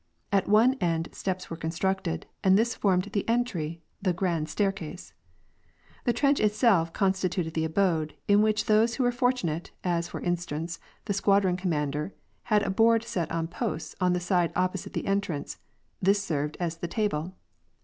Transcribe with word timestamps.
At 0.31 0.47
one 0.49 0.73
end 0.81 1.09
steps 1.11 1.51
were 1.51 1.55
constructed, 1.55 2.25
and 2.43 2.57
this 2.57 2.73
form.ed 2.73 3.11
the 3.13 3.23
entry, 3.29 3.83
the 4.01 4.13
''grand 4.15 4.49
staircase"; 4.49 5.13
the 6.05 6.11
trench 6.11 6.39
itself 6.39 6.91
constituted 6.91 7.53
the 7.53 7.65
abode, 7.65 8.15
in 8.27 8.41
which' 8.41 8.65
those 8.65 8.95
who 8.95 9.03
were 9.03 9.11
fortunate, 9.11 9.69
as, 9.83 10.07
for 10.07 10.19
instance, 10.21 10.79
the 11.05 11.13
squadron 11.13 11.55
commander, 11.55 12.15
had 12.45 12.63
a 12.63 12.71
board 12.71 13.03
set 13.03 13.31
on 13.31 13.47
posts 13.47 13.93
on 14.01 14.13
the 14.13 14.19
side 14.19 14.51
opposite 14.55 14.93
the 14.93 15.05
entrance; 15.05 15.59
this 16.01 16.19
served 16.23 16.57
as 16.59 16.77
the 16.77 16.87
table. 16.87 17.35